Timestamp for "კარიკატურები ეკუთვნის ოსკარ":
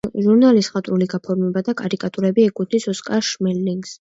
1.83-3.31